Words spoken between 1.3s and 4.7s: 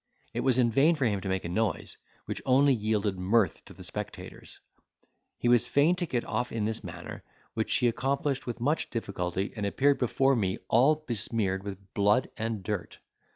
a noise, which only yielded mirth to the spectators;